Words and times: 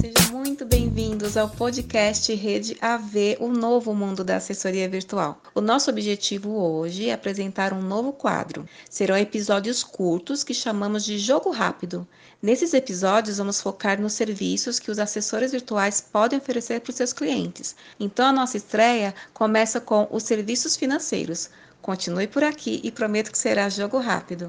Sejam 0.00 0.32
muito 0.32 0.64
bem-vindos 0.64 1.36
ao 1.36 1.48
podcast 1.48 2.34
Rede 2.34 2.76
AV, 2.80 3.36
o 3.38 3.48
novo 3.48 3.94
mundo 3.94 4.24
da 4.24 4.36
assessoria 4.36 4.88
virtual. 4.88 5.40
O 5.54 5.60
nosso 5.60 5.90
objetivo 5.90 6.50
hoje 6.50 7.08
é 7.08 7.12
apresentar 7.12 7.72
um 7.72 7.80
novo 7.80 8.12
quadro. 8.12 8.66
Serão 8.90 9.16
episódios 9.16 9.84
curtos 9.84 10.42
que 10.42 10.52
chamamos 10.52 11.04
de 11.04 11.16
jogo 11.18 11.50
rápido. 11.50 12.06
Nesses 12.42 12.74
episódios, 12.74 13.38
vamos 13.38 13.60
focar 13.60 14.00
nos 14.00 14.14
serviços 14.14 14.80
que 14.80 14.90
os 14.90 14.98
assessores 14.98 15.52
virtuais 15.52 16.00
podem 16.00 16.40
oferecer 16.40 16.80
para 16.80 16.90
os 16.90 16.96
seus 16.96 17.12
clientes. 17.12 17.76
Então, 18.00 18.26
a 18.26 18.32
nossa 18.32 18.56
estreia 18.56 19.14
começa 19.32 19.80
com 19.80 20.08
os 20.10 20.24
serviços 20.24 20.76
financeiros. 20.76 21.48
Continue 21.82 22.28
por 22.28 22.44
aqui 22.44 22.80
e 22.84 22.92
prometo 22.92 23.32
que 23.32 23.36
será 23.36 23.68
jogo 23.68 23.98
rápido. 23.98 24.46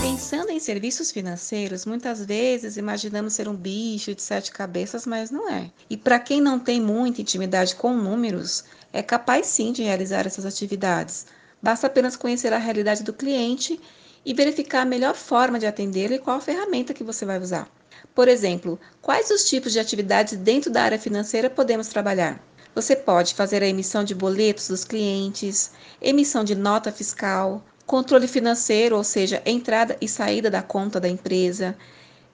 Pensando 0.00 0.50
em 0.50 0.58
serviços 0.58 1.12
financeiros, 1.12 1.84
muitas 1.84 2.24
vezes 2.24 2.78
imaginamos 2.78 3.34
ser 3.34 3.48
um 3.48 3.54
bicho 3.54 4.14
de 4.14 4.22
sete 4.22 4.50
cabeças, 4.50 5.04
mas 5.04 5.30
não 5.30 5.50
é. 5.50 5.70
E 5.90 5.96
para 5.98 6.18
quem 6.18 6.40
não 6.40 6.58
tem 6.58 6.80
muita 6.80 7.20
intimidade 7.20 7.76
com 7.76 7.94
números, 7.94 8.64
é 8.94 9.02
capaz 9.02 9.46
sim 9.46 9.72
de 9.72 9.82
realizar 9.82 10.26
essas 10.26 10.46
atividades. 10.46 11.26
Basta 11.60 11.86
apenas 11.86 12.16
conhecer 12.16 12.54
a 12.54 12.58
realidade 12.58 13.02
do 13.02 13.12
cliente 13.12 13.78
e 14.24 14.32
verificar 14.32 14.80
a 14.80 14.86
melhor 14.86 15.14
forma 15.14 15.58
de 15.58 15.66
atendê-lo 15.66 16.14
e 16.14 16.18
qual 16.18 16.40
ferramenta 16.40 16.94
que 16.94 17.04
você 17.04 17.26
vai 17.26 17.38
usar. 17.38 17.68
Por 18.14 18.26
exemplo, 18.26 18.80
quais 19.02 19.30
os 19.30 19.46
tipos 19.46 19.74
de 19.74 19.80
atividades 19.80 20.38
dentro 20.38 20.70
da 20.70 20.82
área 20.82 20.98
financeira 20.98 21.50
podemos 21.50 21.88
trabalhar? 21.88 22.42
Você 22.76 22.94
pode 22.94 23.32
fazer 23.32 23.62
a 23.62 23.66
emissão 23.66 24.04
de 24.04 24.14
boletos 24.14 24.68
dos 24.68 24.84
clientes, 24.84 25.70
emissão 25.98 26.44
de 26.44 26.54
nota 26.54 26.92
fiscal, 26.92 27.64
controle 27.86 28.28
financeiro, 28.28 28.98
ou 28.98 29.02
seja, 29.02 29.40
entrada 29.46 29.96
e 29.98 30.06
saída 30.06 30.50
da 30.50 30.60
conta 30.62 31.00
da 31.00 31.08
empresa, 31.08 31.74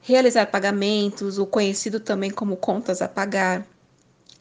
realizar 0.01 0.47
pagamentos, 0.47 1.39
o 1.39 1.47
conhecido 1.47 2.01
também 2.01 2.29
como 2.29 2.57
contas 2.57 3.01
a 3.01 3.09
pagar, 3.09 3.65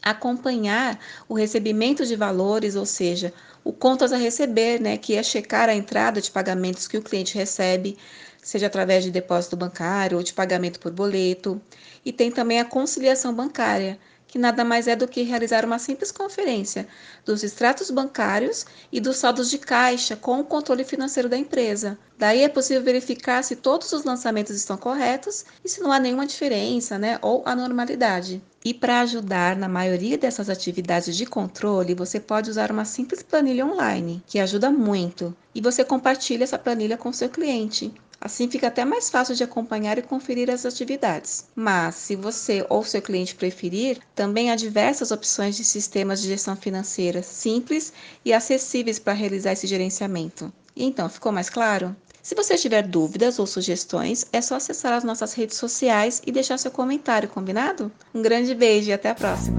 acompanhar 0.02 0.98
o 1.28 1.34
recebimento 1.34 2.04
de 2.04 2.16
valores, 2.16 2.74
ou 2.74 2.84
seja, 2.84 3.32
o 3.62 3.72
contas 3.72 4.12
a 4.12 4.16
receber, 4.16 4.80
né, 4.80 4.96
que 4.96 5.14
é 5.14 5.22
checar 5.22 5.68
a 5.68 5.74
entrada 5.74 6.20
de 6.20 6.32
pagamentos 6.32 6.88
que 6.88 6.98
o 6.98 7.02
cliente 7.02 7.36
recebe, 7.36 7.96
seja 8.42 8.66
através 8.66 9.04
de 9.04 9.12
depósito 9.12 9.56
bancário 9.56 10.18
ou 10.18 10.24
de 10.24 10.32
pagamento 10.32 10.80
por 10.80 10.90
boleto, 10.90 11.62
e 12.04 12.12
tem 12.12 12.28
também 12.32 12.58
a 12.58 12.64
conciliação 12.64 13.32
bancária, 13.32 14.00
que 14.32 14.38
nada 14.38 14.64
mais 14.64 14.88
é 14.88 14.96
do 14.96 15.06
que 15.06 15.20
realizar 15.24 15.62
uma 15.62 15.78
simples 15.78 16.10
conferência 16.10 16.88
dos 17.22 17.42
extratos 17.42 17.90
bancários 17.90 18.64
e 18.90 18.98
dos 18.98 19.18
saldos 19.18 19.50
de 19.50 19.58
caixa 19.58 20.16
com 20.16 20.40
o 20.40 20.44
controle 20.44 20.84
financeiro 20.84 21.28
da 21.28 21.36
empresa. 21.36 21.98
Daí 22.18 22.40
é 22.40 22.48
possível 22.48 22.82
verificar 22.82 23.44
se 23.44 23.56
todos 23.56 23.92
os 23.92 24.04
lançamentos 24.04 24.56
estão 24.56 24.78
corretos 24.78 25.44
e 25.62 25.68
se 25.68 25.82
não 25.82 25.92
há 25.92 26.00
nenhuma 26.00 26.26
diferença 26.26 26.98
né, 26.98 27.18
ou 27.20 27.42
anormalidade. 27.44 28.42
E 28.64 28.72
para 28.72 29.02
ajudar 29.02 29.54
na 29.54 29.68
maioria 29.68 30.16
dessas 30.16 30.48
atividades 30.48 31.14
de 31.14 31.26
controle, 31.26 31.94
você 31.94 32.18
pode 32.18 32.48
usar 32.48 32.72
uma 32.72 32.86
simples 32.86 33.22
planilha 33.22 33.66
online, 33.66 34.22
que 34.26 34.38
ajuda 34.38 34.70
muito, 34.70 35.36
e 35.54 35.60
você 35.60 35.84
compartilha 35.84 36.44
essa 36.44 36.58
planilha 36.58 36.96
com 36.96 37.12
seu 37.12 37.28
cliente. 37.28 37.92
Assim 38.24 38.48
fica 38.48 38.68
até 38.68 38.84
mais 38.84 39.10
fácil 39.10 39.34
de 39.34 39.42
acompanhar 39.42 39.98
e 39.98 40.02
conferir 40.02 40.48
as 40.48 40.64
atividades. 40.64 41.46
Mas, 41.56 41.96
se 41.96 42.14
você 42.14 42.64
ou 42.68 42.84
seu 42.84 43.02
cliente 43.02 43.34
preferir, 43.34 43.98
também 44.14 44.48
há 44.48 44.54
diversas 44.54 45.10
opções 45.10 45.56
de 45.56 45.64
sistemas 45.64 46.22
de 46.22 46.28
gestão 46.28 46.54
financeira 46.54 47.20
simples 47.20 47.92
e 48.24 48.32
acessíveis 48.32 49.00
para 49.00 49.12
realizar 49.12 49.52
esse 49.52 49.66
gerenciamento. 49.66 50.52
então, 50.76 51.08
ficou 51.08 51.32
mais 51.32 51.50
claro? 51.50 51.96
Se 52.22 52.36
você 52.36 52.56
tiver 52.56 52.86
dúvidas 52.86 53.40
ou 53.40 53.46
sugestões, 53.46 54.24
é 54.32 54.40
só 54.40 54.54
acessar 54.54 54.92
as 54.92 55.02
nossas 55.02 55.34
redes 55.34 55.56
sociais 55.56 56.22
e 56.24 56.30
deixar 56.30 56.56
seu 56.58 56.70
comentário, 56.70 57.28
combinado? 57.28 57.90
Um 58.14 58.22
grande 58.22 58.54
beijo 58.54 58.90
e 58.90 58.92
até 58.92 59.10
a 59.10 59.14
próxima! 59.16 59.58